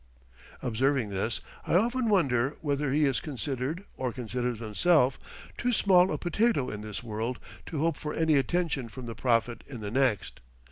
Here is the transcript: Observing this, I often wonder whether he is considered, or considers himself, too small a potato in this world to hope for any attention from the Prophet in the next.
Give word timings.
Observing 0.63 1.11
this, 1.11 1.41
I 1.67 1.75
often 1.75 2.09
wonder 2.09 2.57
whether 2.61 2.91
he 2.91 3.05
is 3.05 3.19
considered, 3.19 3.83
or 3.97 4.11
considers 4.11 4.57
himself, 4.57 5.19
too 5.59 5.71
small 5.71 6.11
a 6.11 6.17
potato 6.17 6.71
in 6.71 6.81
this 6.81 7.03
world 7.03 7.37
to 7.67 7.77
hope 7.77 7.97
for 7.97 8.11
any 8.11 8.33
attention 8.35 8.89
from 8.89 9.05
the 9.05 9.13
Prophet 9.13 9.63
in 9.67 9.81
the 9.81 9.91
next. 9.91 10.39